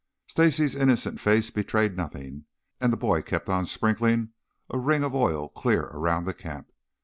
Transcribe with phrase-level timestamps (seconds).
[0.25, 2.45] Stacy's innocent face betrayed nothing,
[2.79, 4.29] and the boy kept on sprinkling
[4.71, 6.71] a ring of oil clear around the camp.